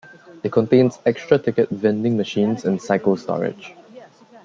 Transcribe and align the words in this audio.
It 0.41 0.51
contains 0.51 0.97
extra 1.05 1.37
ticket 1.37 1.69
vending 1.69 2.17
machines 2.17 2.65
and 2.65 2.81
cycle 2.81 3.15
storage. 3.17 3.75